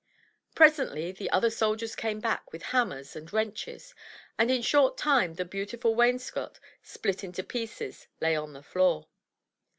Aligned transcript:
Presently 0.55 1.11
the 1.11 1.29
other 1.29 1.51
soldiers 1.51 1.95
came 1.95 2.19
back 2.19 2.51
with 2.51 2.63
hammers 2.73 3.15
and 3.15 3.31
wrenches, 3.31 3.93
and 4.35 4.49
in 4.49 4.61
a 4.61 4.63
short 4.63 4.97
time 4.97 5.35
the 5.35 5.45
beautiful 5.45 5.93
wainscot, 5.93 6.59
split 6.81 7.23
into 7.23 7.43
pieces, 7.43 8.07
lay 8.19 8.35
on 8.35 8.53
the 8.53 8.63
floor. 8.63 9.09